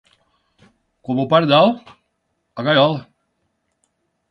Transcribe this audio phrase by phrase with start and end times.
[1.05, 1.67] Como o pardal,
[2.59, 3.01] a gaiola.